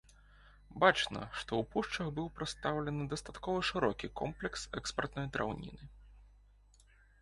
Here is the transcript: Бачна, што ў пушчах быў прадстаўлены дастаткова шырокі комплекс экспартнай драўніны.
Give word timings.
Бачна, 0.83 1.21
што 1.39 1.51
ў 1.57 1.63
пушчах 1.75 2.09
быў 2.17 2.31
прадстаўлены 2.41 3.03
дастаткова 3.13 3.59
шырокі 3.71 4.13
комплекс 4.23 4.61
экспартнай 4.83 5.27
драўніны. 5.39 5.83